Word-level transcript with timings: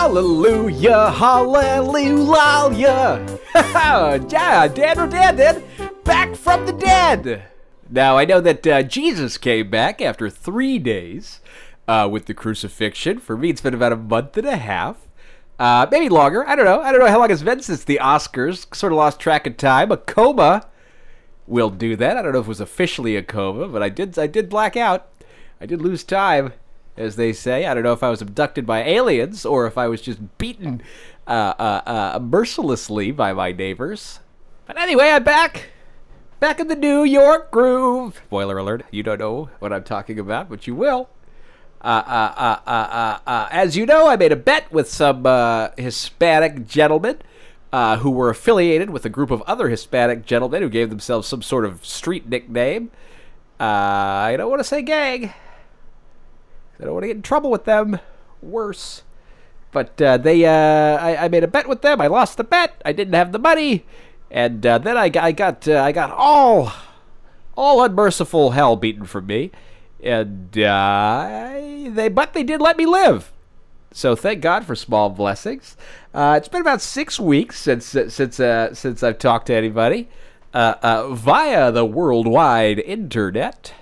Hallelujah, 0.00 1.10
hallelujah. 1.10 1.68
yeah, 3.54 4.66
Dan 4.66 4.96
Rodandon, 4.96 6.04
back 6.04 6.34
from 6.34 6.64
the 6.64 6.72
dead. 6.72 7.42
Now, 7.90 8.16
I 8.16 8.24
know 8.24 8.40
that 8.40 8.66
uh, 8.66 8.82
Jesus 8.82 9.36
came 9.36 9.68
back 9.68 10.00
after 10.00 10.30
three 10.30 10.78
days 10.78 11.40
uh, 11.86 12.08
with 12.10 12.24
the 12.24 12.32
crucifixion. 12.32 13.18
For 13.18 13.36
me, 13.36 13.50
it's 13.50 13.60
been 13.60 13.74
about 13.74 13.92
a 13.92 13.96
month 13.96 14.38
and 14.38 14.46
a 14.46 14.56
half. 14.56 15.06
Uh, 15.58 15.86
maybe 15.90 16.08
longer. 16.08 16.48
I 16.48 16.56
don't 16.56 16.64
know. 16.64 16.80
I 16.80 16.92
don't 16.92 17.02
know 17.02 17.10
how 17.10 17.18
long 17.18 17.30
it's 17.30 17.42
been 17.42 17.60
since 17.60 17.84
the 17.84 18.00
Oscars. 18.02 18.74
Sort 18.74 18.92
of 18.92 18.96
lost 18.96 19.20
track 19.20 19.46
of 19.46 19.58
time. 19.58 19.92
A 19.92 19.98
coma 19.98 20.66
will 21.46 21.68
do 21.68 21.94
that. 21.96 22.16
I 22.16 22.22
don't 22.22 22.32
know 22.32 22.40
if 22.40 22.46
it 22.46 22.48
was 22.48 22.60
officially 22.60 23.16
a 23.16 23.22
coma, 23.22 23.68
but 23.68 23.82
I 23.82 23.90
did. 23.90 24.18
I 24.18 24.28
did 24.28 24.48
black 24.48 24.78
out. 24.78 25.08
I 25.60 25.66
did 25.66 25.82
lose 25.82 26.04
time 26.04 26.54
as 27.00 27.16
they 27.16 27.32
say. 27.32 27.66
I 27.66 27.74
don't 27.74 27.82
know 27.82 27.92
if 27.92 28.02
I 28.02 28.10
was 28.10 28.22
abducted 28.22 28.66
by 28.66 28.84
aliens 28.84 29.44
or 29.44 29.66
if 29.66 29.76
I 29.78 29.88
was 29.88 30.00
just 30.00 30.38
beaten 30.38 30.82
uh, 31.26 31.54
uh, 31.58 31.80
uh, 31.86 32.18
mercilessly 32.20 33.10
by 33.10 33.32
my 33.32 33.52
neighbors. 33.52 34.20
But 34.66 34.78
anyway, 34.78 35.10
I'm 35.10 35.24
back. 35.24 35.70
Back 36.38 36.60
in 36.60 36.68
the 36.68 36.76
New 36.76 37.04
York 37.04 37.50
groove. 37.50 38.22
Spoiler 38.26 38.58
alert, 38.58 38.84
you 38.90 39.02
don't 39.02 39.18
know 39.18 39.50
what 39.58 39.72
I'm 39.72 39.84
talking 39.84 40.18
about, 40.18 40.48
but 40.48 40.66
you 40.66 40.74
will. 40.74 41.08
Uh, 41.82 42.58
uh, 42.66 43.18
uh, 43.26 43.48
as 43.50 43.76
you 43.76 43.86
know, 43.86 44.06
I 44.06 44.16
made 44.16 44.32
a 44.32 44.36
bet 44.36 44.70
with 44.70 44.88
some 44.88 45.24
Hispanic 45.76 46.66
gentlemen 46.66 47.18
who 47.72 48.10
were 48.10 48.30
affiliated 48.30 48.90
with 48.90 49.04
a 49.04 49.08
group 49.08 49.30
of 49.30 49.42
other 49.42 49.68
Hispanic 49.68 50.24
gentlemen 50.26 50.62
who 50.62 50.68
gave 50.68 50.90
themselves 50.90 51.26
some 51.26 51.42
sort 51.42 51.64
of 51.64 51.84
street 51.84 52.28
nickname. 52.28 52.90
I 53.58 54.34
don't 54.36 54.50
want 54.50 54.60
to 54.60 54.64
say 54.64 54.82
gang. 54.82 55.32
I 56.80 56.84
don't 56.84 56.94
want 56.94 57.04
to 57.04 57.08
get 57.08 57.16
in 57.16 57.22
trouble 57.22 57.50
with 57.50 57.64
them. 57.64 57.98
Worse. 58.40 59.02
But 59.72 60.00
uh, 60.00 60.16
they, 60.16 60.44
uh, 60.44 60.50
I, 60.50 61.24
I, 61.24 61.28
made 61.28 61.44
a 61.44 61.48
bet 61.48 61.68
with 61.68 61.82
them. 61.82 62.00
I 62.00 62.08
lost 62.08 62.36
the 62.36 62.44
bet. 62.44 62.80
I 62.84 62.92
didn't 62.92 63.14
have 63.14 63.30
the 63.30 63.38
money, 63.38 63.84
and 64.30 64.64
uh, 64.66 64.78
then 64.78 64.96
I, 64.96 65.10
I 65.14 65.30
got, 65.30 65.68
uh, 65.68 65.80
I 65.80 65.92
got 65.92 66.10
all, 66.10 66.72
all 67.56 67.84
unmerciful 67.84 68.50
hell 68.50 68.74
beaten 68.74 69.04
from 69.04 69.26
me, 69.26 69.52
and 70.02 70.58
uh, 70.58 71.52
they, 71.88 72.08
but 72.08 72.32
they 72.32 72.42
did 72.42 72.60
let 72.60 72.76
me 72.76 72.86
live. 72.86 73.30
So 73.92 74.16
thank 74.16 74.40
God 74.40 74.64
for 74.64 74.74
small 74.74 75.08
blessings. 75.08 75.76
Uh, 76.12 76.34
it's 76.36 76.48
been 76.48 76.60
about 76.60 76.80
six 76.80 77.20
weeks 77.20 77.60
since 77.60 77.86
since 77.86 78.36
since 78.36 79.02
I've 79.02 79.18
talked 79.18 79.46
to 79.46 79.54
anybody 79.54 80.08
via 80.52 81.70
the 81.72 81.84
worldwide 81.84 82.78
internet 82.80 83.72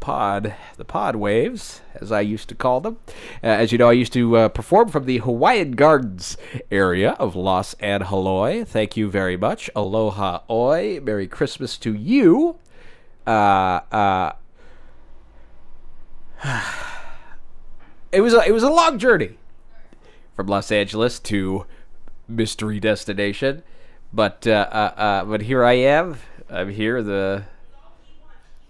pod, 0.00 0.54
the 0.76 0.84
pod 0.84 1.16
waves, 1.16 1.80
as 1.94 2.10
I 2.10 2.20
used 2.20 2.48
to 2.48 2.54
call 2.54 2.80
them. 2.80 2.98
Uh, 3.42 3.46
as 3.46 3.72
you 3.72 3.78
know, 3.78 3.88
I 3.88 3.92
used 3.92 4.12
to 4.14 4.36
uh, 4.36 4.48
perform 4.48 4.88
from 4.88 5.06
the 5.06 5.18
Hawaiian 5.18 5.72
Gardens 5.72 6.36
area 6.70 7.12
of 7.12 7.36
Los 7.36 7.74
Angeles. 7.74 8.68
Thank 8.68 8.96
you 8.96 9.10
very 9.10 9.36
much. 9.36 9.70
Aloha 9.76 10.40
oi. 10.48 11.00
Merry 11.02 11.26
Christmas 11.26 11.76
to 11.78 11.94
you. 11.94 12.56
Uh, 13.26 13.80
uh 13.92 14.32
it 18.12 18.20
was 18.20 18.32
a, 18.32 18.46
it 18.46 18.52
was 18.52 18.62
a 18.62 18.70
long 18.70 18.98
journey 18.98 19.36
from 20.34 20.46
Los 20.46 20.70
Angeles 20.70 21.18
to 21.18 21.66
mystery 22.28 22.78
destination, 22.78 23.62
but 24.12 24.46
uh, 24.46 24.68
uh, 24.72 25.24
but 25.24 25.42
here 25.42 25.64
I 25.64 25.72
am. 25.74 26.18
I'm 26.48 26.70
here. 26.70 27.02
The 27.02 27.44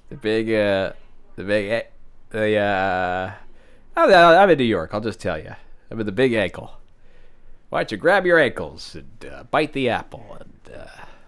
the 0.08 0.16
big 0.16 0.94
the 1.38 1.44
big, 1.44 1.86
the 2.30 2.56
uh, 2.56 3.32
I'm 3.96 4.50
in 4.50 4.58
New 4.58 4.64
York. 4.64 4.90
I'll 4.92 5.00
just 5.00 5.20
tell 5.20 5.38
you, 5.38 5.54
I'm 5.88 6.00
in 6.00 6.06
the 6.06 6.12
big 6.12 6.32
ankle. 6.32 6.72
Why 7.68 7.80
don't 7.80 7.92
you 7.92 7.96
grab 7.96 8.26
your 8.26 8.40
ankles 8.40 8.96
and 8.96 9.32
uh, 9.32 9.44
bite 9.44 9.72
the 9.72 9.88
apple 9.88 10.36
and 10.40 10.76
uh, 10.76 10.86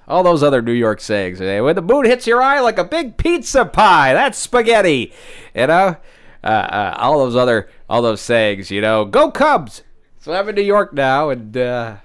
all 0.09 0.25
those 0.25 0.43
other 0.43 0.63
New 0.63 0.73
York 0.73 1.01
sayings? 1.01 1.39
When 1.39 1.77
the 1.77 1.83
moon 1.83 2.07
hits 2.07 2.27
your 2.27 2.43
eye 2.43 2.59
like 2.59 2.79
a 2.79 2.85
big 2.85 3.19
pizza 3.19 3.65
pie, 3.65 4.13
that's 4.13 4.37
spaghetti. 4.37 5.13
You 5.55 5.69
know, 5.69 5.97
uh, 6.43 6.47
uh, 6.47 6.95
all 6.99 7.19
those 7.19 7.37
other 7.37 7.69
all 7.89 8.03
those 8.03 8.21
sayings. 8.21 8.71
You 8.71 8.81
know, 8.81 9.05
go 9.05 9.31
Cubs. 9.31 9.85
So 10.19 10.33
I'm 10.33 10.49
in 10.49 10.57
New 10.57 10.63
York 10.63 10.93
now, 10.93 11.31
and 11.31 11.57
uh, 11.57 11.97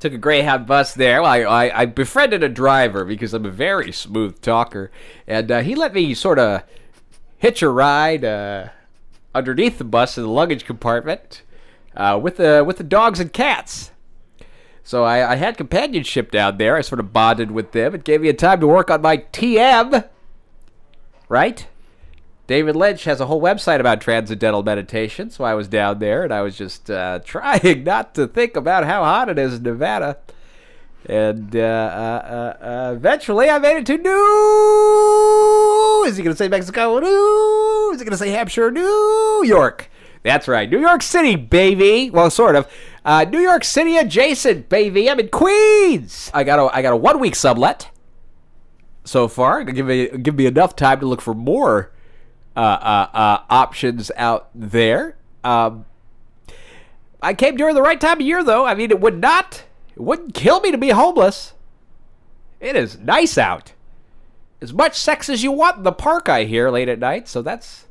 took 0.00 0.12
a 0.14 0.18
Greyhound 0.18 0.66
bus 0.66 0.94
there. 0.94 1.22
Well, 1.22 1.30
I, 1.30 1.70
I, 1.70 1.86
befriended 1.86 2.42
a 2.42 2.48
driver 2.48 3.04
because 3.04 3.32
I'm 3.34 3.44
a 3.44 3.50
very 3.50 3.92
smooth 3.92 4.40
talker, 4.40 4.90
and 5.26 5.50
uh, 5.52 5.60
he 5.60 5.74
let 5.74 5.92
me 5.92 6.14
sort 6.14 6.38
of 6.38 6.62
hitch 7.38 7.62
a 7.62 7.68
ride 7.68 8.24
uh, 8.24 8.70
underneath 9.34 9.78
the 9.78 9.84
bus 9.84 10.16
in 10.16 10.24
the 10.24 10.30
luggage 10.30 10.64
compartment 10.64 11.42
uh, 11.96 12.18
with 12.20 12.38
the 12.38 12.64
with 12.66 12.78
the 12.78 12.84
dogs 12.84 13.20
and 13.20 13.32
cats. 13.32 13.92
So 14.82 15.04
I, 15.04 15.32
I, 15.32 15.36
had 15.36 15.56
companionship 15.56 16.32
down 16.32 16.56
there. 16.56 16.76
I 16.76 16.80
sort 16.80 16.98
of 16.98 17.12
bonded 17.12 17.52
with 17.52 17.72
them. 17.72 17.94
It 17.94 18.02
gave 18.02 18.22
me 18.22 18.28
a 18.28 18.34
time 18.34 18.60
to 18.60 18.66
work 18.66 18.90
on 18.90 19.02
my 19.02 19.18
TM. 19.18 20.08
Right? 21.28 21.68
David 22.50 22.74
Lynch 22.74 23.04
has 23.04 23.20
a 23.20 23.26
whole 23.26 23.40
website 23.40 23.78
about 23.78 24.00
transcendental 24.00 24.64
meditation, 24.64 25.30
so 25.30 25.44
I 25.44 25.54
was 25.54 25.68
down 25.68 26.00
there 26.00 26.24
and 26.24 26.34
I 26.34 26.42
was 26.42 26.58
just 26.58 26.90
uh, 26.90 27.20
trying 27.24 27.84
not 27.84 28.12
to 28.16 28.26
think 28.26 28.56
about 28.56 28.82
how 28.82 29.04
hot 29.04 29.28
it 29.28 29.38
is 29.38 29.54
in 29.54 29.62
Nevada. 29.62 30.18
And 31.06 31.54
uh, 31.54 31.60
uh, 31.60 32.56
uh 32.60 32.92
eventually 32.96 33.48
I 33.48 33.60
made 33.60 33.76
it 33.76 33.86
to 33.86 33.96
New. 33.98 34.10
Is 36.08 36.16
he 36.16 36.24
going 36.24 36.34
to 36.34 36.36
say 36.36 36.48
Mexico? 36.48 36.98
New. 36.98 37.92
Is 37.94 38.00
he 38.00 38.04
going 38.04 38.10
to 38.10 38.18
say 38.18 38.30
Hampshire? 38.30 38.72
New 38.72 39.44
York. 39.44 39.88
That's 40.24 40.48
right. 40.48 40.68
New 40.68 40.80
York 40.80 41.02
City, 41.02 41.36
baby. 41.36 42.10
Well, 42.10 42.30
sort 42.30 42.56
of. 42.56 42.66
Uh, 43.04 43.26
New 43.30 43.38
York 43.38 43.62
City 43.62 43.96
adjacent, 43.96 44.68
baby. 44.68 45.08
I'm 45.08 45.20
in 45.20 45.28
Queens. 45.28 46.32
I 46.34 46.42
got 46.42 46.58
a 46.58 46.64
I 46.76 46.82
got 46.82 46.94
a 46.94 46.96
one 46.96 47.20
week 47.20 47.36
sublet 47.36 47.90
so 49.04 49.28
far. 49.28 49.62
Give 49.62 49.86
me 49.86 50.08
give 50.08 50.34
me 50.34 50.46
enough 50.46 50.74
time 50.74 50.98
to 50.98 51.06
look 51.06 51.20
for 51.20 51.32
more 51.32 51.92
uh, 52.56 52.60
uh, 52.60 53.08
uh, 53.14 53.42
options 53.48 54.10
out 54.16 54.48
there. 54.54 55.16
Um, 55.44 55.86
I 57.22 57.34
came 57.34 57.56
during 57.56 57.74
the 57.74 57.82
right 57.82 58.00
time 58.00 58.20
of 58.20 58.26
year, 58.26 58.42
though. 58.42 58.64
I 58.66 58.74
mean, 58.74 58.90
it 58.90 59.00
would 59.00 59.20
not, 59.20 59.64
it 59.94 60.00
wouldn't 60.00 60.34
kill 60.34 60.60
me 60.60 60.70
to 60.70 60.78
be 60.78 60.90
homeless. 60.90 61.54
It 62.60 62.76
is 62.76 62.98
nice 62.98 63.38
out. 63.38 63.72
As 64.60 64.72
much 64.72 64.98
sex 64.98 65.28
as 65.28 65.42
you 65.42 65.52
want 65.52 65.78
in 65.78 65.82
the 65.84 65.92
park, 65.92 66.28
I 66.28 66.44
hear, 66.44 66.70
late 66.70 66.88
at 66.88 66.98
night. 66.98 67.28
So 67.28 67.40
that's 67.40 67.86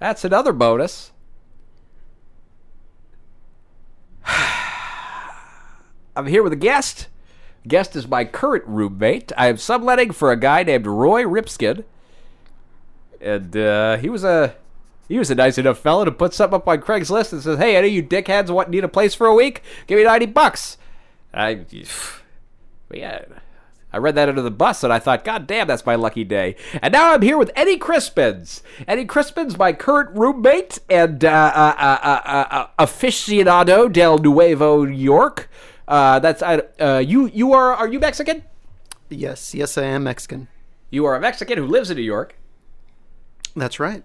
that's 0.00 0.24
another 0.24 0.52
bonus. 0.52 1.12
I'm 6.16 6.26
here 6.26 6.42
with 6.42 6.52
a 6.52 6.56
guest. 6.56 7.06
Guest 7.66 7.94
is 7.94 8.08
my 8.08 8.24
current 8.24 8.64
roommate. 8.66 9.32
I 9.36 9.48
am 9.48 9.56
subletting 9.56 10.12
for 10.12 10.32
a 10.32 10.36
guy 10.36 10.62
named 10.62 10.86
Roy 10.86 11.22
Ripskin 11.22 11.84
and 13.20 13.56
uh, 13.56 13.96
he 13.96 14.08
was 14.08 14.24
a 14.24 14.54
he 15.08 15.18
was 15.18 15.30
a 15.30 15.34
nice 15.34 15.58
enough 15.58 15.78
fellow 15.78 16.04
to 16.04 16.12
put 16.12 16.34
something 16.34 16.56
up 16.56 16.68
on 16.68 16.80
Craigslist 16.80 17.32
and 17.32 17.42
says, 17.42 17.58
"Hey, 17.58 17.76
any 17.76 17.88
of 17.88 17.94
you 17.94 18.02
dickheads 18.02 18.50
want 18.50 18.70
need 18.70 18.84
a 18.84 18.88
place 18.88 19.14
for 19.14 19.26
a 19.26 19.34
week? 19.34 19.62
Give 19.86 19.98
me 19.98 20.04
ninety 20.04 20.26
bucks." 20.26 20.76
I, 21.32 21.64
yeah, 22.92 23.24
I 23.92 23.96
read 23.98 24.14
that 24.16 24.28
under 24.28 24.42
the 24.42 24.50
bus 24.50 24.84
and 24.84 24.92
I 24.92 24.98
thought, 24.98 25.24
God 25.24 25.46
damn, 25.46 25.66
that's 25.66 25.86
my 25.86 25.94
lucky 25.94 26.24
day. 26.24 26.56
And 26.82 26.92
now 26.92 27.14
I'm 27.14 27.22
here 27.22 27.38
with 27.38 27.50
Eddie 27.56 27.78
Crispins. 27.78 28.62
Eddie 28.86 29.06
Crispins, 29.06 29.56
my 29.56 29.72
current 29.72 30.10
roommate 30.16 30.78
and 30.90 31.24
uh, 31.24 31.28
uh, 31.54 31.74
uh, 31.78 31.98
uh, 32.04 32.46
uh 32.50 32.66
aficionado 32.78 33.90
del 33.90 34.18
Nuevo 34.18 34.84
York. 34.84 35.48
Uh, 35.86 36.18
that's 36.18 36.42
you. 37.06 37.28
You 37.28 37.52
are 37.54 37.74
are 37.74 37.88
you 37.88 37.98
Mexican? 37.98 38.44
Yes, 39.08 39.54
yes, 39.54 39.78
I 39.78 39.84
am 39.84 40.04
Mexican. 40.04 40.48
You 40.90 41.06
are 41.06 41.16
a 41.16 41.20
Mexican 41.20 41.56
who 41.56 41.66
lives 41.66 41.90
in 41.90 41.96
New 41.96 42.02
York. 42.02 42.37
That's 43.58 43.80
right. 43.80 44.04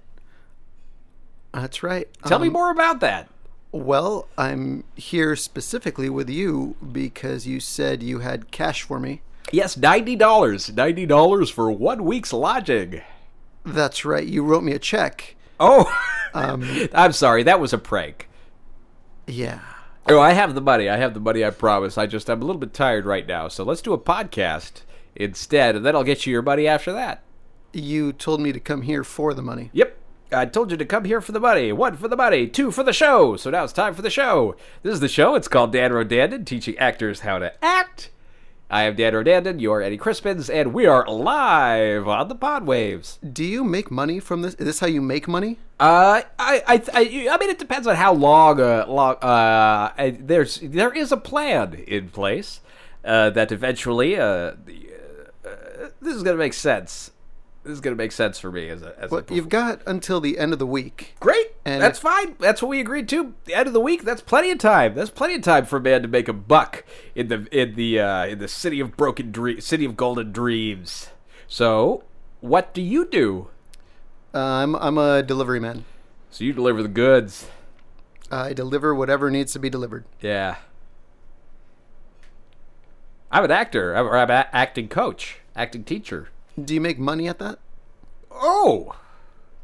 That's 1.54 1.84
right. 1.84 2.08
Tell 2.26 2.38
um, 2.38 2.42
me 2.42 2.50
more 2.50 2.72
about 2.72 3.00
that. 3.02 3.30
Well, 3.72 4.28
I'm 4.38 4.84
here 4.96 5.36
specifically 5.36 6.10
with 6.10 6.30
you 6.30 6.76
because 6.92 7.48
you 7.48 7.60
said 7.60 8.04
you 8.04 8.20
had 8.20 8.52
cash 8.52 8.84
for 8.84 9.00
me. 9.00 9.22
Yes, 9.52 9.78
ninety 9.78 10.16
dollars. 10.16 10.72
Ninety 10.72 11.06
dollars 11.06 11.50
for 11.50 11.72
one 11.72 12.04
week's 12.04 12.34
lodging. 12.34 13.02
That's 13.64 14.04
right. 14.04 14.26
You 14.26 14.44
wrote 14.44 14.64
me 14.64 14.74
a 14.74 14.80
check. 14.80 15.36
Oh, 15.60 15.92
um, 16.34 16.90
I'm 16.94 17.14
sorry. 17.14 17.44
That 17.44 17.60
was 17.60 17.74
a 17.74 17.78
prank. 17.78 18.30
Yeah. 19.28 19.60
Oh, 20.08 20.20
I 20.20 20.34
have 20.34 20.54
the 20.54 20.62
money. 20.62 20.90
I 20.90 20.98
have 20.98 21.14
the 21.14 21.20
money. 21.20 21.46
I 21.46 21.50
promise. 21.52 21.98
I 21.98 22.08
just 22.08 22.30
I'm 22.30 22.42
a 22.42 22.46
little 22.46 22.60
bit 22.60 22.74
tired 22.74 23.06
right 23.06 23.28
now. 23.28 23.48
So 23.48 23.64
let's 23.64 23.82
do 23.82 23.94
a 23.94 24.00
podcast 24.00 24.82
instead, 25.16 25.76
and 25.76 25.86
then 25.86 25.96
I'll 25.96 26.04
get 26.04 26.26
you 26.26 26.32
your 26.32 26.42
money 26.42 26.68
after 26.68 26.92
that 26.94 27.24
you 27.74 28.14
told 28.14 28.40
me 28.42 28.52
to 28.54 28.60
come 28.60 28.84
here 28.84 29.04
for 29.04 29.34
the 29.34 29.42
money. 29.42 29.70
Yep. 29.74 29.98
I 30.32 30.46
told 30.46 30.72
you 30.72 30.78
to 30.78 30.86
come 30.86 31.06
here 31.06 31.22
for 31.22 31.32
the 31.32 31.40
money. 31.40 31.72
One 31.72 31.96
for 31.96 32.08
the 32.08 32.16
money, 32.18 32.48
two 32.48 32.72
for 32.72 32.82
the 32.84 32.94
show. 32.94 33.36
So 33.36 33.50
now 33.52 33.64
it's 33.66 33.74
time 33.74 33.94
for 33.94 34.02
the 34.02 34.10
show. 34.10 34.56
This 34.82 34.94
is 34.96 35.00
the 35.00 35.08
show. 35.08 35.36
It's 35.36 35.48
called 35.48 35.72
Dan 35.72 35.92
Rodandon, 35.92 36.46
teaching 36.46 36.78
actors 36.78 37.20
how 37.20 37.38
to 37.40 37.54
act. 37.64 38.10
I 38.70 38.84
am 38.84 38.96
Dan 38.96 39.14
Rodandon, 39.14 39.60
you 39.60 39.72
are 39.72 39.84
Eddie 39.84 40.00
Crispins, 40.00 40.52
and 40.52 40.74
we 40.74 40.88
are 40.88 41.06
live 41.08 42.08
on 42.08 42.28
the 42.30 42.34
Pod 42.34 42.66
Waves. 42.66 43.20
Do 43.22 43.44
you 43.44 43.64
make 43.64 43.92
money 43.92 44.20
from 44.20 44.42
this? 44.42 44.56
Is 44.56 44.66
this 44.66 44.80
how 44.80 44.88
you 44.88 45.02
make 45.02 45.28
money? 45.28 45.60
Uh, 45.80 46.22
I, 46.40 46.64
I, 46.66 46.82
I, 46.94 47.28
I 47.30 47.38
mean, 47.38 47.52
it 47.52 47.60
depends 47.60 47.86
on 47.86 47.96
how 47.98 48.14
long. 48.14 48.60
Uh, 48.60 48.86
long. 48.88 49.16
Uh, 49.22 49.92
I- 49.96 50.18
there's 50.20 50.60
there 50.64 50.92
is 50.92 51.12
a 51.12 51.18
plan 51.18 51.76
in 51.76 52.10
place. 52.10 52.62
Uh, 53.06 53.30
that 53.32 53.52
eventually, 53.52 54.16
uh, 54.18 54.54
the, 54.66 54.90
uh, 55.46 55.50
uh, 55.50 55.90
this 56.02 56.16
is 56.16 56.24
gonna 56.24 56.38
make 56.38 56.54
sense. 56.54 57.12
This 57.64 57.72
is 57.74 57.80
gonna 57.82 57.96
make 57.96 58.12
sense 58.12 58.40
for 58.40 58.52
me 58.52 58.68
as 58.70 58.82
a. 58.82 58.94
As 59.00 59.10
Well, 59.10 59.24
a 59.28 59.34
you've 59.34 59.48
got 59.48 59.82
until 59.86 60.20
the 60.20 60.38
end 60.38 60.52
of 60.52 60.60
the 60.60 60.68
week. 60.68 61.16
Great. 61.22 61.48
And- 61.64 61.82
that's 61.82 61.98
fine. 62.00 62.36
That's 62.40 62.62
what 62.62 62.68
we 62.68 62.82
agreed 62.82 63.08
to. 63.10 63.34
The 63.46 63.54
end 63.54 63.68
of 63.68 63.74
the 63.74 63.80
week. 63.80 64.04
That's 64.04 64.22
plenty 64.22 64.52
of 64.52 64.58
time. 64.58 64.96
That's 64.96 65.10
plenty 65.10 65.36
of 65.36 65.44
time 65.44 65.66
for 65.66 65.78
a 65.78 65.82
man 65.82 66.02
to 66.02 66.10
make 66.10 66.28
a 66.28 66.34
buck 66.34 66.84
in 67.16 67.30
the 67.30 67.48
in 67.58 67.76
the 67.76 68.00
uh, 68.02 68.26
in 68.26 68.40
the 68.40 68.50
city 68.50 68.82
of 68.82 68.98
broken 68.98 69.32
dream, 69.32 69.62
city 69.62 69.86
of 69.86 69.96
golden 69.96 70.34
dreams. 70.34 71.10
So, 71.48 72.04
what 72.42 72.74
do 72.74 72.82
you 72.82 73.06
do? 73.06 73.48
Uh, 74.34 74.40
I'm 74.40 74.76
I'm 74.76 74.98
a 74.98 75.24
delivery 75.24 75.60
man. 75.62 75.86
So 76.32 76.44
you 76.44 76.52
deliver 76.52 76.82
the 76.82 76.90
goods. 76.90 77.48
I 78.32 78.54
deliver 78.54 78.94
whatever 78.96 79.30
needs 79.30 79.54
to 79.54 79.60
be 79.60 79.70
delivered. 79.70 80.06
Yeah. 80.20 80.56
I'm 83.32 83.44
an 83.44 83.52
actor. 83.52 83.94
I'm, 83.94 84.08
I'm 84.08 84.30
an 84.30 84.46
acting 84.52 84.88
coach, 84.88 85.38
acting 85.56 85.84
teacher. 85.84 86.30
Do 86.62 86.74
you 86.74 86.82
make 86.82 87.00
money 87.00 87.28
at 87.28 87.40
that? 87.40 87.60
Oh, 88.32 88.96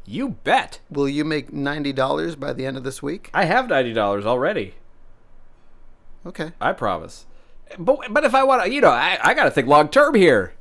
you 0.04 0.30
bet. 0.30 0.80
Will 0.90 1.08
you 1.08 1.24
make 1.24 1.52
ninety 1.52 1.92
dollars 1.92 2.36
by 2.36 2.52
the 2.52 2.66
end 2.66 2.76
of 2.76 2.84
this 2.84 3.02
week? 3.02 3.30
I 3.32 3.44
have 3.44 3.68
ninety 3.68 3.92
dollars 3.92 4.26
already. 4.26 4.74
Okay. 6.26 6.52
I 6.60 6.72
promise. 6.72 7.26
But 7.78 8.12
but 8.12 8.24
if 8.24 8.34
I 8.34 8.42
want 8.44 8.64
to, 8.64 8.72
you 8.72 8.80
know, 8.80 8.90
I, 8.90 9.18
I 9.22 9.34
got 9.34 9.44
to 9.44 9.50
think 9.50 9.68
long 9.68 9.88
term 9.88 10.14
here. 10.14 10.54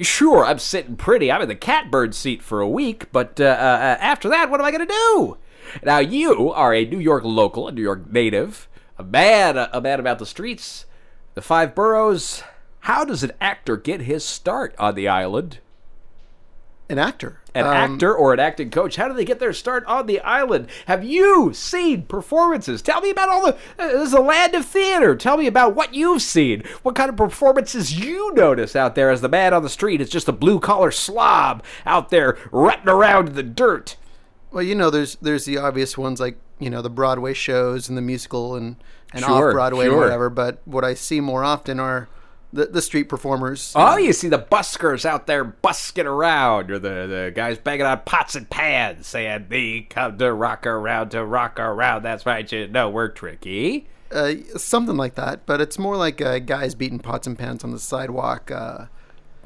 Sure, 0.00 0.44
I'm 0.44 0.58
sitting 0.58 0.96
pretty. 0.96 1.32
I'm 1.32 1.42
in 1.42 1.48
the 1.48 1.56
catbird 1.56 2.14
seat 2.14 2.42
for 2.42 2.60
a 2.60 2.68
week, 2.68 3.10
but 3.10 3.40
uh, 3.40 3.44
uh, 3.44 3.96
after 4.00 4.28
that, 4.28 4.48
what 4.48 4.60
am 4.60 4.66
I 4.66 4.70
going 4.70 4.86
to 4.86 4.92
do? 4.92 5.38
Now 5.82 5.98
you 5.98 6.50
are 6.52 6.72
a 6.72 6.84
New 6.84 6.98
York 6.98 7.24
local, 7.24 7.68
a 7.68 7.72
New 7.72 7.82
York 7.82 8.10
native, 8.10 8.68
a 8.98 9.02
man, 9.02 9.56
a 9.56 9.80
man 9.80 9.98
about 9.98 10.18
the 10.18 10.26
streets, 10.26 10.86
the 11.34 11.42
five 11.42 11.74
boroughs. 11.74 12.42
How 12.80 13.04
does 13.04 13.22
an 13.22 13.32
actor 13.40 13.76
get 13.76 14.02
his 14.02 14.24
start 14.24 14.74
on 14.78 14.94
the 14.94 15.08
island? 15.08 15.58
An 16.88 16.98
actor. 16.98 17.38
An 17.54 17.66
Um, 17.66 17.72
actor 17.72 18.12
or 18.14 18.32
an 18.32 18.40
acting 18.40 18.70
coach, 18.70 18.96
how 18.96 19.06
do 19.06 19.14
they 19.14 19.24
get 19.24 19.38
their 19.38 19.52
start 19.52 19.84
on 19.86 20.06
the 20.06 20.20
island? 20.20 20.66
Have 20.86 21.04
you 21.04 21.52
seen 21.52 22.02
performances? 22.02 22.82
Tell 22.82 23.00
me 23.00 23.10
about 23.10 23.28
all 23.28 23.42
the. 23.46 23.52
Uh, 23.78 23.88
this 23.88 24.08
is 24.08 24.12
a 24.12 24.20
land 24.20 24.54
of 24.54 24.64
theater. 24.64 25.14
Tell 25.14 25.36
me 25.36 25.46
about 25.46 25.74
what 25.76 25.94
you've 25.94 26.22
seen. 26.22 26.64
What 26.82 26.96
kind 26.96 27.08
of 27.10 27.16
performances 27.16 27.96
you 27.98 28.32
notice 28.34 28.74
out 28.74 28.94
there 28.96 29.10
as 29.10 29.20
the 29.20 29.28
man 29.28 29.52
on 29.54 29.62
the 29.62 29.68
street 29.68 30.00
is 30.00 30.08
just 30.08 30.28
a 30.28 30.32
blue 30.32 30.58
collar 30.58 30.90
slob 30.90 31.62
out 31.86 32.10
there 32.10 32.36
rutting 32.50 32.88
around 32.88 33.28
in 33.28 33.34
the 33.34 33.42
dirt. 33.44 33.96
Well, 34.50 34.62
you 34.64 34.74
know, 34.74 34.90
there's 34.90 35.16
there's 35.16 35.44
the 35.44 35.58
obvious 35.58 35.96
ones 35.98 36.18
like 36.18 36.38
you 36.58 36.70
know 36.70 36.82
the 36.82 36.90
Broadway 36.90 37.34
shows 37.34 37.88
and 37.88 37.96
the 37.96 38.02
musical 38.02 38.56
and 38.56 38.76
and 39.12 39.24
Sure, 39.24 39.48
off 39.50 39.52
Broadway 39.54 39.84
and 39.86 39.92
sure. 39.92 40.00
whatever. 40.00 40.28
But 40.30 40.60
what 40.64 40.84
I 40.84 40.94
see 40.94 41.20
more 41.20 41.44
often 41.44 41.78
are 41.78 42.08
the 42.52 42.66
the 42.66 42.82
street 42.82 43.04
performers. 43.08 43.72
Oh, 43.76 43.96
you 43.96 44.12
see 44.12 44.28
the 44.28 44.38
buskers 44.38 45.04
out 45.04 45.26
there 45.26 45.44
busking 45.44 46.06
around, 46.06 46.70
or 46.70 46.78
the, 46.78 46.88
the 47.06 47.32
guys 47.34 47.58
banging 47.58 47.86
on 47.86 48.00
pots 48.04 48.34
and 48.34 48.48
pans 48.50 49.06
saying, 49.06 49.46
They 49.48 49.82
come 49.82 50.18
to 50.18 50.32
rock 50.32 50.66
around, 50.66 51.10
to 51.10 51.24
rock 51.24 51.58
around. 51.60 52.02
That's 52.02 52.26
right, 52.26 52.50
you 52.50 52.66
know, 52.68 52.88
we're 52.90 53.08
tricky. 53.08 53.88
uh, 54.12 54.34
something 54.56 54.96
like 54.96 55.14
that. 55.14 55.46
But 55.46 55.60
it's 55.60 55.78
more 55.78 55.96
like 55.96 56.20
uh, 56.20 56.40
guys 56.40 56.74
beating 56.74 56.98
pots 56.98 57.26
and 57.26 57.38
pans 57.38 57.62
on 57.62 57.70
the 57.70 57.78
sidewalk, 57.78 58.50
uh, 58.50 58.86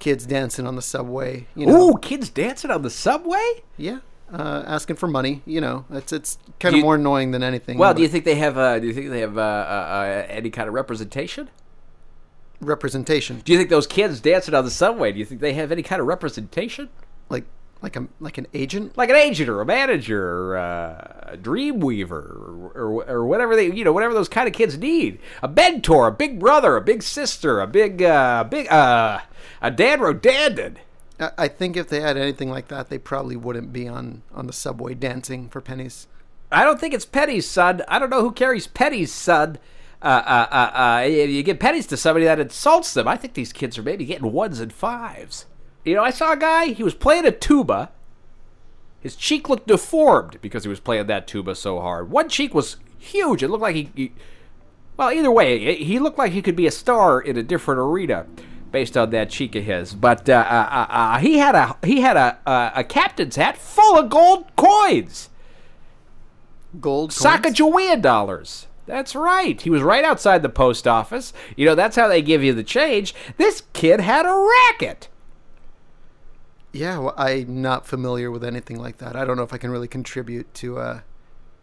kids 0.01 0.25
dancing 0.27 0.67
on 0.67 0.77
the 0.77 0.83
subway. 0.83 1.47
You 1.55 1.67
know, 1.67 1.91
Ooh, 1.91 1.99
kids 1.99 2.31
dancing 2.31 2.71
on 2.71 2.81
the 2.83 2.91
subway? 2.91 3.63
yeah, 3.77 3.99
uh, 4.33 4.65
asking 4.67 4.97
for 4.97 5.07
money. 5.09 5.43
You 5.45 5.61
know, 5.61 5.85
it's 5.91 6.13
it's 6.13 6.39
kind 6.59 6.75
of 6.75 6.81
more 6.81 6.95
annoying 6.95 7.33
than 7.33 7.43
anything. 7.43 7.77
Well, 7.77 7.91
but 7.91 7.99
do 7.99 8.03
you 8.03 8.09
think 8.09 8.25
they 8.25 8.37
have? 8.37 8.57
Uh, 8.57 8.79
do 8.79 8.87
you 8.87 8.95
think 8.95 9.11
they 9.11 9.21
have 9.21 9.37
uh, 9.37 9.41
uh, 9.43 9.45
uh, 9.45 10.27
any 10.31 10.49
kind 10.49 10.69
of 10.69 10.75
representation? 10.75 11.51
Representation 12.65 13.41
Do 13.45 13.53
you 13.53 13.59
think 13.59 13.71
those 13.71 13.87
kids 13.87 14.21
dancing 14.21 14.55
on 14.55 14.65
the 14.65 14.71
subway? 14.71 15.13
Do 15.13 15.19
you 15.19 15.25
think 15.25 15.41
they 15.41 15.55
have 15.55 15.73
any 15.73 15.83
kind 15.83 16.01
of 16.01 16.07
representation, 16.07 16.89
like 17.29 17.45
like 17.83 17.97
a 17.97 18.07
like 18.21 18.39
an 18.39 18.47
agent? 18.55 18.97
like 18.97 19.11
an 19.11 19.17
agent 19.17 19.49
or 19.49 19.61
a 19.61 19.67
manager 19.67 20.53
or 20.53 20.57
uh, 20.57 21.31
a 21.33 21.37
dream 21.37 21.81
weaver 21.81 22.71
or, 22.75 22.83
or, 22.83 23.11
or 23.11 23.27
whatever 23.27 23.57
they, 23.57 23.71
you 23.71 23.85
know, 23.85 23.93
whatever 23.93 24.15
those 24.15 24.29
kind 24.29 24.49
of 24.49 24.55
kids 24.55 24.79
need? 24.79 25.19
A 25.43 25.49
mentor, 25.49 26.09
a 26.09 26.13
big 26.13 26.39
brother, 26.39 26.77
a 26.77 26.81
big 26.81 27.03
sister, 27.03 27.61
a 27.61 27.67
big, 27.67 28.03
uh, 28.03 28.45
big, 28.45 28.71
uh, 28.71 29.21
a 29.61 29.71
Dan 29.71 30.01
Rodandon. 30.01 30.77
I, 31.21 31.31
I 31.39 31.49
think 31.49 31.77
if 31.77 31.89
they 31.89 32.01
had 32.01 32.17
anything 32.17 32.51
like 32.51 32.69
that, 32.69 32.89
they 32.89 32.99
probably 32.99 33.37
wouldn't 33.37 33.73
be 33.73 33.89
on 33.89 34.23
on 34.33 34.47
the 34.47 34.53
subway 34.53 34.95
dancing 34.95 35.49
for 35.49 35.61
pennies. 35.61 36.07
I 36.51 36.65
don't 36.65 36.79
think 36.79 36.95
it's 36.95 37.07
pennies, 37.07 37.49
son. 37.49 37.83
I 37.89 37.99
don't 37.99 38.11
know 38.11 38.23
who 38.23 38.33
carries 38.33 38.67
pennies, 38.67 39.13
son. 39.13 39.59
Uh, 40.05 40.07
uh, 40.07 40.47
uh, 40.53 40.79
uh, 40.79 41.01
you 41.07 41.43
give 41.43 41.59
pennies 41.59 41.87
to 41.87 41.97
somebody 41.97 42.27
that 42.27 42.39
insults 42.39 42.93
them, 42.93 43.09
I 43.09 43.17
think 43.17 43.33
these 43.33 43.55
kids 43.55 43.79
are 43.79 43.83
maybe 43.83 44.05
getting 44.05 44.31
ones 44.33 44.61
and 44.61 44.71
fives. 44.71 45.47
You 45.83 45.95
know, 45.95 46.05
I 46.05 46.11
saw 46.11 46.33
a 46.33 46.37
guy, 46.37 46.67
he 46.67 46.83
was 46.83 46.95
playing 46.95 47.25
a 47.25 47.31
tuba. 47.31 47.91
His 49.01 49.17
cheek 49.17 49.49
looked 49.49 49.67
deformed 49.67 50.39
because 50.43 50.65
he 50.65 50.69
was 50.69 50.79
playing 50.79 51.07
that 51.07 51.27
tuba 51.27 51.55
so 51.55 51.81
hard. 51.81 52.11
One 52.11 52.29
cheek 52.29 52.53
was 52.53 52.77
huge. 52.99 53.43
It 53.43 53.49
looked 53.49 53.63
like 53.63 53.77
he. 53.77 53.91
he 53.95 54.13
well, 54.99 55.11
either 55.11 55.31
way, 55.31 55.75
he 55.77 55.99
looked 55.99 56.19
like 56.19 56.33
he 56.33 56.43
could 56.43 56.55
be 56.55 56.67
a 56.67 56.71
star 56.71 57.21
in 57.21 57.37
a 57.37 57.43
different 57.43 57.81
arena 57.81 58.27
based 58.71 58.97
on 58.97 59.11
that 59.11 59.31
cheek 59.31 59.57
of 59.57 59.65
his. 59.65 59.95
But 59.95 60.29
uh, 60.29 60.35
uh, 60.35 60.87
uh, 60.89 61.19
he 61.19 61.39
had 61.39 61.55
a 61.55 61.77
he 61.83 62.03
had 62.03 62.17
a, 62.17 62.39
a 62.47 62.73
a 62.77 62.85
captain's 62.85 63.37
hat 63.37 63.57
full 63.57 63.99
of 63.99 64.11
gold 64.11 64.55
coins. 64.55 65.31
Gold 66.81 67.11
coins? 67.11 67.25
Sacagawea 67.25 68.01
dollars. 68.01 68.69
That's 68.87 69.15
right. 69.15 69.61
He 69.61 69.71
was 69.71 69.83
right 69.83 70.05
outside 70.05 70.43
the 70.43 70.49
post 70.49 70.87
office. 70.87 71.33
You 71.57 71.65
know, 71.65 71.75
that's 71.75 71.97
how 71.97 72.09
they 72.09 72.23
give 72.23 72.43
you 72.43 72.53
the 72.53 72.63
change. 72.63 73.15
This 73.37 73.63
kid 73.73 74.01
had 74.01 74.27
a 74.27 74.49
racket. 74.71 75.09
Yeah, 76.73 76.99
well, 76.99 77.15
I'm 77.17 77.63
not 77.63 77.87
familiar 77.87 78.31
with 78.31 78.45
anything 78.45 78.81
like 78.81 78.99
that. 78.99 79.17
I 79.17 79.25
don't 79.25 79.37
know 79.37 79.43
if 79.45 79.55
I 79.55 79.59
can 79.59 79.71
really 79.71 79.89
contribute 79.89 80.53
to 80.55 80.79
uh 80.79 81.01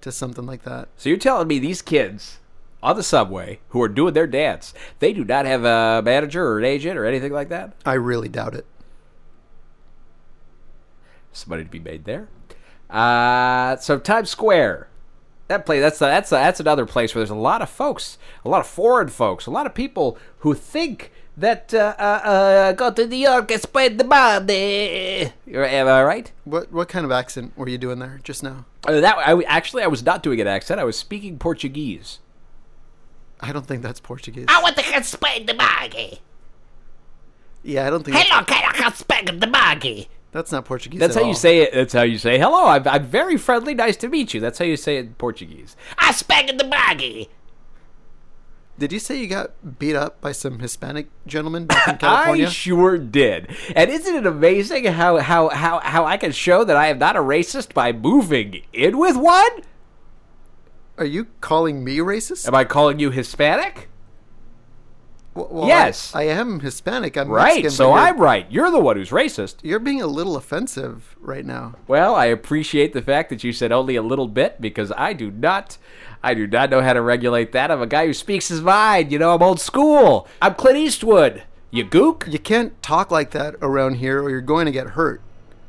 to 0.02 0.12
something 0.12 0.46
like 0.46 0.64
that. 0.64 0.88
So 0.98 1.10
you're 1.10 1.18
telling 1.18 1.48
me 1.48 1.60
these 1.60 1.82
kids 1.82 2.40
on 2.82 2.96
the 2.96 3.04
subway 3.04 3.60
who 3.70 3.82
are 3.82 3.90
doing 3.90 4.14
their 4.14 4.26
dance, 4.26 4.74
they 5.00 5.14
do 5.14 5.24
not 5.24 5.46
have 5.46 5.64
a 5.64 6.02
manager 6.04 6.48
or 6.48 6.58
an 6.58 6.66
agent 6.66 6.98
or 6.98 7.06
anything 7.06 7.32
like 7.32 7.50
that? 7.50 7.74
I 7.86 7.94
really 7.94 8.30
doubt 8.30 8.56
it. 8.56 8.66
Somebody 11.32 11.64
to 11.64 11.70
be 11.70 11.80
made 11.80 12.06
there. 12.06 12.28
Uh, 12.90 13.78
so 13.78 14.00
Times 14.00 14.30
Square. 14.30 14.88
That 15.51 15.65
place 15.65 15.81
that's 15.81 16.00
that's 16.00 16.29
that's 16.29 16.62
another 16.62 16.86
place 16.86 17.13
where 17.13 17.20
there's 17.20 17.29
a 17.29 17.36
lot 17.36 17.62
of 17.62 17.70
folks, 17.70 18.17
a 18.46 18.50
lot 18.50 18.62
of 18.62 18.67
foreign 18.67 19.10
folks, 19.10 19.48
a 19.48 19.51
lot 19.51 19.65
of 19.65 19.74
people 19.74 20.17
who 20.39 20.53
think 20.53 21.12
that 21.36 21.74
uh, 21.74 21.93
uh, 22.00 22.01
uh, 22.01 22.72
go 22.72 22.89
to 22.89 23.05
New 23.05 23.17
York 23.17 23.51
and 23.51 23.62
spread 23.62 23.98
the 23.98 24.05
money. 24.05 25.34
Am 25.53 25.88
I 25.89 26.03
right? 26.03 26.31
What 26.46 26.72
what 26.72 26.88
kind 26.88 27.05
of 27.05 27.12
accent 27.12 27.51
were 27.58 27.67
you 27.67 27.77
doing 27.77 28.00
there 28.00 28.22
just 28.24 28.43
now? 28.43 28.63
Uh, 28.88 29.01
that 29.01 29.17
I, 29.17 29.43
actually 29.43 29.84
I 29.84 29.88
was 29.88 30.05
not 30.05 30.24
doing 30.24 30.39
an 30.39 30.48
accent. 30.48 30.79
I 30.79 30.86
was 30.86 30.98
speaking 30.98 31.38
Portuguese. 31.38 32.20
I 33.41 33.51
don't 33.51 33.65
think 33.65 33.81
that's 33.81 34.00
Portuguese. 34.00 34.46
I 34.48 34.62
want 34.62 34.77
to 34.77 35.03
spread 35.03 35.48
the 35.48 35.53
money. 35.53 36.22
Yeah, 37.62 37.88
I 37.88 37.89
don't 37.89 38.05
think 38.05 38.15
Hello, 38.15 38.46
can 38.46 38.86
I 38.86 38.89
spread 38.91 39.27
the 39.41 39.48
money? 39.48 40.08
That's 40.32 40.52
not 40.52 40.66
Portuguese. 40.66 41.00
That's 41.00 41.16
at 41.18 41.24
how 41.24 41.28
you 41.28 41.36
say 41.36 41.60
it. 41.60 41.74
That's 41.74 41.94
how 41.94 42.04
you 42.04 42.18
say 42.18 42.40
hello. 42.40 42.66
I'm, 42.68 42.88
I'm 42.88 43.06
very 43.06 43.38
friendly. 43.38 43.74
Nice 43.74 43.98
to 43.98 44.08
meet 44.08 44.34
you. 44.34 44.40
That's 44.40 44.60
how 44.60 44.66
you 44.66 44.78
say 44.78 44.98
it 44.98 45.06
in 45.06 45.14
Portuguese. 45.16 45.76
I 45.98 46.12
spread 46.12 46.58
the 46.58 46.66
money. 46.66 47.30
Did 48.80 48.92
you 48.94 49.00
say 49.00 49.20
you 49.20 49.28
got 49.28 49.78
beat 49.78 49.96
up 49.96 50.22
by 50.22 50.32
some 50.32 50.60
Hispanic 50.60 51.10
gentleman 51.28 51.66
back 51.66 51.88
in 51.88 51.98
California? 52.00 52.48
I 52.48 52.50
sure 52.50 52.98
did. 52.98 53.56
And 53.76 53.92
isn't 53.92 54.16
it 54.16 54.26
amazing 54.26 54.86
how, 54.86 55.18
how, 55.18 55.50
how, 55.50 55.80
how 55.82 56.06
I 56.06 56.18
can 56.18 56.32
show 56.32 56.64
that 56.64 56.76
I 56.76 56.88
am 56.88 56.98
not 56.98 57.16
a 57.16 57.20
racist 57.20 57.74
by 57.74 57.92
moving 57.92 58.64
in 58.74 58.98
with 58.98 59.18
one? 59.18 59.52
Are 60.98 61.06
you 61.06 61.28
calling 61.42 61.84
me 61.84 61.98
racist? 61.98 62.48
Am 62.48 62.56
I 62.56 62.64
calling 62.64 63.00
you 63.00 63.12
Hispanic? 63.12 63.90
Well, 65.34 65.68
Yes. 65.68 66.14
I, 66.14 66.22
I 66.22 66.24
am 66.26 66.60
Hispanic. 66.60 67.18
I'm 67.18 67.30
Right, 67.30 67.64
Mexican, 67.64 67.72
so 67.72 67.94
I'm 67.94 68.18
right. 68.20 68.46
You're 68.52 68.70
the 68.70 68.80
one 68.80 68.98
who's 68.98 69.12
racist. 69.12 69.56
You're 69.62 69.80
being 69.80 70.02
a 70.02 70.08
little 70.08 70.36
offensive 70.36 71.16
right 71.22 71.46
now. 71.46 71.76
Well, 71.88 72.16
I 72.16 72.26
appreciate 72.26 72.94
the 72.94 73.02
fact 73.02 73.30
that 73.30 73.44
you 73.44 73.54
said 73.54 73.72
only 73.72 73.96
a 73.96 74.02
little 74.02 74.28
bit 74.28 74.60
because 74.60 74.92
I 74.98 75.14
do 75.14 75.32
not 75.32 75.78
I 76.24 76.34
do 76.34 76.48
not 76.48 76.70
know 76.70 76.82
how 76.82 76.94
to 76.94 77.02
regulate 77.02 77.52
that. 77.54 77.72
I'm 77.72 77.82
a 77.82 77.88
guy 77.88 78.06
who 78.06 78.14
speaks 78.14 78.50
his 78.50 78.62
mind. 78.62 79.12
You 79.12 79.20
know, 79.20 79.34
I'm 79.34 79.42
old 79.42 79.60
school. 79.60 80.28
I'm 80.42 80.54
Clint 80.56 80.78
Eastwood. 80.78 81.44
You 81.72 81.86
gook? 81.86 82.32
You 82.32 82.38
can't 82.38 82.80
talk 82.84 83.10
like 83.10 83.32
that 83.32 83.56
around 83.62 83.96
here, 83.96 84.22
or 84.22 84.30
you're 84.30 84.42
going 84.42 84.66
to 84.66 84.72
get 84.72 84.88
hurt. 84.88 85.22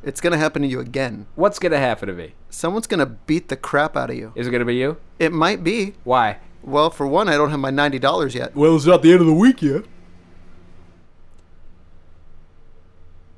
It's 0.02 0.21
going 0.21 0.33
to 0.33 0.38
happen 0.38 0.62
to 0.62 0.69
you 0.69 0.81
again. 0.81 1.26
What's 1.37 1.61
going 1.61 1.71
to 1.73 1.78
happen 1.78 2.09
to 2.09 2.14
me? 2.14 2.35
Someone's 2.50 2.88
going 2.88 2.99
to 2.99 3.07
beat 3.07 3.49
the 3.49 3.57
crap 3.57 3.97
out 3.97 4.11
of 4.11 4.16
you. 4.16 4.33
Is 4.35 4.49
it 4.49 4.50
going 4.50 4.59
to 4.61 4.66
be 4.66 4.75
you? 4.75 4.97
It 5.21 5.33
might 5.33 5.62
be. 5.62 5.95
Why? 6.02 6.38
Well, 6.62 6.90
for 6.90 7.07
one, 7.07 7.28
I 7.28 7.37
don't 7.37 7.50
have 7.50 7.61
my 7.61 7.71
ninety 7.71 7.99
dollars 7.99 8.35
yet. 8.35 8.54
Well, 8.54 8.76
it's 8.76 8.87
not 8.87 9.02
the 9.02 9.12
end 9.12 9.21
of 9.21 9.26
the 9.26 9.33
week 9.33 9.62
yet. 9.62 9.85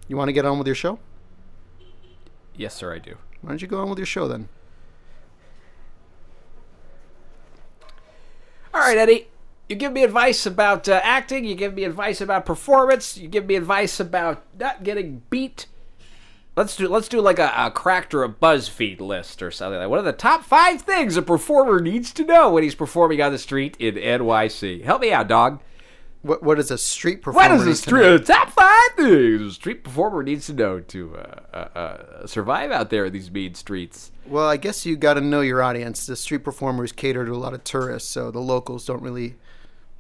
You 0.09 0.17
want 0.17 0.29
to 0.29 0.33
get 0.33 0.45
on 0.45 0.59
with 0.59 0.67
your 0.67 0.77
show? 0.77 0.99
Yes, 2.57 2.75
sir, 2.75 2.95
I 2.95 2.99
do. 2.99 3.17
Why 3.41 3.51
don't 3.51 3.63
you 3.63 3.69
go 3.69 3.81
on 3.81 3.89
with 3.89 3.99
your 3.99 4.07
show 4.07 4.29
then? 4.29 4.49
All 8.73 8.81
right, 8.81 8.99
Eddie. 8.99 9.29
You 9.69 9.77
give 9.77 9.93
me 9.93 10.05
advice 10.05 10.45
about 10.45 10.89
uh, 10.89 11.01
acting. 11.03 11.45
You 11.45 11.55
give 11.55 11.75
me 11.75 11.85
advice 11.85 12.21
about 12.21 12.45
performance. 12.45 13.17
You 13.17 13.29
give 13.29 13.47
me 13.47 13.55
advice 13.55 13.99
about 13.99 14.45
not 14.59 14.85
getting 14.85 15.23
beat 15.31 15.67
Let's 16.57 16.77
do 16.77 16.89
let's 16.89 17.09
do 17.09 17.21
like 17.21 17.41
a, 17.41 17.53
a 17.57 17.71
cracked 17.71 18.15
or 18.15 18.23
a 18.23 18.29
BuzzFeed 18.29 19.01
list 19.01 19.43
or 19.43 19.51
something 19.51 19.81
like. 19.81 19.89
What 19.89 19.99
are 19.99 20.03
the 20.03 20.13
top 20.13 20.45
five 20.45 20.83
things 20.83 21.17
a 21.17 21.23
performer 21.23 21.81
needs 21.81 22.13
to 22.13 22.25
know 22.25 22.53
when 22.53 22.63
he's 22.63 22.77
performing 22.77 23.21
on 23.21 23.33
the 23.33 23.39
street 23.39 23.77
in 23.81 23.97
NYC? 23.97 24.85
Help 24.85 25.01
me 25.01 25.13
out, 25.13 25.27
dog. 25.27 25.61
What 26.23 26.45
What 26.45 26.61
is 26.61 26.71
a 26.71 26.79
street 26.79 27.23
performer? 27.23 27.49
What 27.49 27.67
is 27.69 27.83
the 27.83 27.93
need 27.93 28.03
to 28.03 28.09
know? 28.11 28.17
street 28.17 28.27
top 28.27 28.51
five 28.51 28.91
things 28.97 29.43
a 29.43 29.51
street 29.51 29.83
performer 29.83 30.23
needs 30.23 30.47
to 30.47 30.53
know 30.53 30.79
to 30.79 31.17
uh, 31.17 31.41
uh, 31.53 31.79
uh, 31.79 32.27
survive 32.27 32.71
out 32.71 32.89
there 32.89 33.07
in 33.07 33.13
these 33.13 33.33
mean 33.33 33.55
streets? 33.55 34.13
Well, 34.25 34.49
I 34.49 34.57
guess 34.57 34.87
you 34.87 34.97
got 34.97 35.15
to 35.15 35.21
know 35.21 35.41
your 35.41 35.61
audience. 35.61 36.07
The 36.07 36.15
street 36.15 36.45
performers 36.45 36.93
cater 36.93 37.27
to 37.27 37.33
a 37.33 37.35
lot 37.35 37.53
of 37.53 37.65
tourists, 37.65 38.09
so 38.09 38.31
the 38.31 38.39
locals 38.39 38.87
don't 38.87 39.03
really 39.03 39.35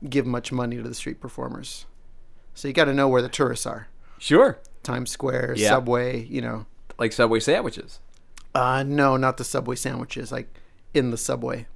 give 0.08 0.24
much 0.24 0.52
money 0.52 0.76
to 0.76 0.82
the 0.82 0.94
street 0.94 1.20
performers. 1.20 1.86
So 2.54 2.68
you 2.68 2.74
got 2.74 2.84
to 2.84 2.94
know 2.94 3.08
where 3.08 3.22
the 3.22 3.28
tourists 3.28 3.66
are. 3.66 3.88
Sure, 4.18 4.58
Times 4.84 5.10
Square, 5.10 5.54
Yeah. 5.56 5.70
Subway, 5.70 6.24
you 6.26 6.40
know. 6.40 6.66
like 6.98 7.12
Subway 7.12 7.40
sandwiches. 7.40 7.98
Uh, 8.54 8.84
no, 8.86 9.16
not 9.16 9.36
the 9.36 9.44
Subway 9.44 9.74
sandwiches, 9.74 10.30
like 10.30 10.48
in 10.94 11.10
the 11.10 11.16
Subway. 11.16 11.66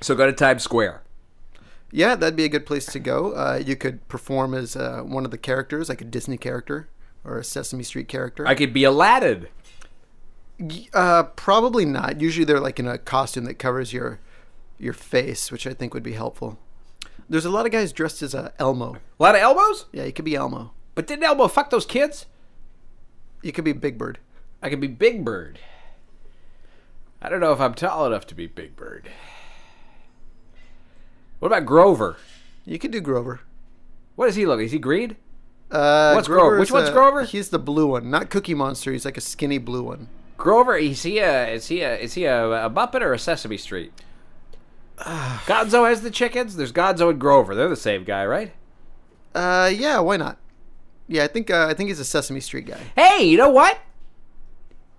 So 0.00 0.14
go 0.14 0.26
to 0.26 0.32
Times 0.32 0.62
Square. 0.62 1.02
Yeah, 1.90 2.14
that'd 2.16 2.36
be 2.36 2.44
a 2.44 2.48
good 2.48 2.64
place 2.64 2.86
to 2.86 2.98
go. 2.98 3.32
Uh, 3.32 3.60
you 3.64 3.76
could 3.76 4.06
perform 4.08 4.54
as 4.54 4.74
uh, 4.74 5.02
one 5.02 5.24
of 5.26 5.30
the 5.30 5.36
characters, 5.38 5.88
like 5.90 6.00
a 6.00 6.04
Disney 6.06 6.38
character 6.38 6.88
or 7.22 7.38
a 7.38 7.44
Sesame 7.44 7.82
Street 7.84 8.08
character. 8.08 8.46
I 8.46 8.54
could 8.54 8.72
be 8.72 8.84
Aladdin. 8.84 9.48
Uh, 10.94 11.24
probably 11.24 11.84
not. 11.84 12.20
Usually 12.20 12.44
they're 12.44 12.60
like 12.60 12.78
in 12.80 12.88
a 12.88 12.96
costume 12.98 13.44
that 13.44 13.54
covers 13.54 13.92
your 13.92 14.20
your 14.78 14.92
face, 14.94 15.52
which 15.52 15.66
I 15.66 15.74
think 15.74 15.92
would 15.94 16.02
be 16.02 16.12
helpful. 16.14 16.58
There's 17.28 17.44
a 17.44 17.50
lot 17.50 17.66
of 17.66 17.72
guys 17.72 17.92
dressed 17.92 18.22
as 18.22 18.34
uh, 18.34 18.50
Elmo. 18.58 18.94
A 19.18 19.22
lot 19.22 19.34
of 19.34 19.40
elbows. 19.42 19.86
Yeah, 19.92 20.04
you 20.04 20.12
could 20.12 20.24
be 20.24 20.34
Elmo. 20.34 20.72
But 20.94 21.06
didn't 21.06 21.24
Elmo 21.24 21.48
fuck 21.48 21.70
those 21.70 21.86
kids? 21.86 22.26
You 23.42 23.52
could 23.52 23.64
be 23.64 23.72
Big 23.72 23.98
Bird. 23.98 24.18
I 24.62 24.68
could 24.68 24.80
be 24.80 24.86
Big 24.88 25.24
Bird. 25.24 25.58
I 27.20 27.28
don't 27.28 27.40
know 27.40 27.52
if 27.52 27.60
I'm 27.60 27.74
tall 27.74 28.06
enough 28.06 28.26
to 28.28 28.34
be 28.34 28.46
Big 28.46 28.76
Bird. 28.76 29.08
What 31.38 31.48
about 31.48 31.66
Grover? 31.66 32.16
You 32.64 32.78
could 32.78 32.90
do 32.90 33.00
Grover. 33.00 33.40
What 34.14 34.26
does 34.26 34.36
he 34.36 34.46
look? 34.46 34.60
Is 34.60 34.72
he 34.72 34.78
green? 34.78 35.16
Uh, 35.70 36.12
What's 36.12 36.28
Grover? 36.28 36.58
Which 36.58 36.70
one's 36.70 36.90
a- 36.90 36.92
Grover? 36.92 37.24
He's 37.24 37.48
the 37.48 37.58
blue 37.58 37.86
one, 37.86 38.10
not 38.10 38.30
Cookie 38.30 38.54
Monster. 38.54 38.92
He's 38.92 39.04
like 39.04 39.16
a 39.16 39.20
skinny 39.22 39.58
blue 39.58 39.82
one. 39.82 40.08
Grover? 40.36 40.76
Is 40.76 41.02
he 41.02 41.18
a? 41.18 41.48
Is 41.48 41.68
he 41.68 41.80
a? 41.80 41.96
Is 41.96 42.14
he 42.14 42.24
a, 42.24 42.66
a 42.66 42.70
Muppet 42.70 43.00
or 43.00 43.12
a 43.12 43.18
Sesame 43.18 43.56
Street? 43.56 43.92
Gonzo 44.98 45.88
has 45.88 46.02
the 46.02 46.10
chickens. 46.10 46.56
There's 46.56 46.72
Gonzo 46.72 47.10
and 47.10 47.20
Grover. 47.20 47.54
They're 47.54 47.68
the 47.68 47.76
same 47.76 48.04
guy, 48.04 48.26
right? 48.26 48.52
Uh, 49.34 49.70
yeah, 49.74 49.98
why 50.00 50.16
not? 50.18 50.38
Yeah, 51.12 51.24
I 51.24 51.28
think 51.28 51.50
uh, 51.50 51.66
I 51.68 51.74
think 51.74 51.88
he's 51.90 52.00
a 52.00 52.04
Sesame 52.06 52.40
Street 52.40 52.66
guy. 52.66 52.80
Hey, 52.96 53.24
you 53.24 53.36
know 53.36 53.50
what? 53.50 53.78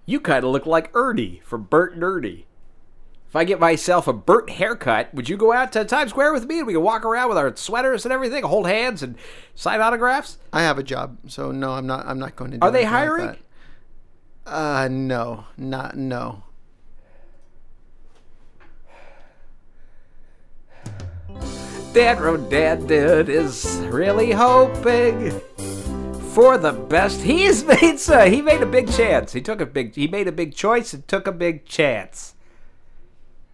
You 0.06 0.20
kind 0.20 0.44
of 0.44 0.52
look 0.52 0.66
like 0.68 0.92
Ernie 0.94 1.42
from 1.44 1.64
Bert 1.64 1.94
and 1.96 2.04
Ernie. 2.04 2.46
If 3.30 3.36
I 3.36 3.46
get 3.46 3.60
myself 3.60 4.08
a 4.08 4.14
Bert 4.14 4.52
haircut, 4.52 5.12
would 5.16 5.28
you 5.28 5.38
go 5.38 5.52
out 5.54 5.72
to 5.72 5.84
Times 5.86 6.12
Square 6.12 6.34
with 6.34 6.46
me 6.46 6.60
and 6.60 6.68
we 6.68 6.74
can 6.74 6.84
walk 6.84 7.04
around 7.04 7.30
with 7.30 7.38
our 7.40 7.56
sweaters 7.56 8.06
and 8.06 8.14
everything, 8.14 8.44
hold 8.44 8.68
hands 8.68 9.02
and 9.02 9.16
sign 9.56 9.82
autographs? 9.82 10.38
I 10.54 10.62
have 10.62 10.78
a 10.78 10.84
job, 10.84 11.18
so 11.28 11.52
no, 11.52 11.72
I'm 11.72 11.88
not. 11.88 12.06
I'm 12.06 12.20
not 12.20 12.36
going 12.36 12.52
to. 12.52 12.58
Do 12.58 12.68
Are 12.68 12.70
they 12.72 12.84
like 12.84 12.90
hiring? 12.92 13.26
that. 14.46 14.52
uh, 14.54 14.88
no, 14.92 15.46
not 15.58 15.98
no. 15.98 16.44
Dad 21.94 22.20
Road 22.22 22.50
Dad 22.50 22.88
Dad 22.88 23.30
is 23.30 23.78
really 23.90 24.32
hoping 24.32 25.40
for 26.34 26.58
the 26.58 26.74
best. 26.74 27.22
He's 27.22 27.64
made 27.66 28.00
he 28.30 28.42
made 28.42 28.62
a 28.62 28.66
big 28.66 28.92
chance. 28.92 29.34
He 29.34 29.42
took 29.42 29.62
a 29.62 29.66
big 29.66 29.96
he 29.96 30.08
made 30.08 30.28
a 30.28 30.32
big 30.32 30.56
choice 30.56 30.94
and 30.94 31.08
took 31.08 31.28
a 31.28 31.32
big 31.32 31.66
chance. 31.66 32.34